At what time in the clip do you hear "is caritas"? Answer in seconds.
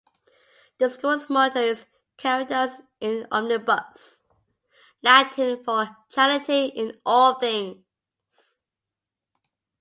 1.61-2.79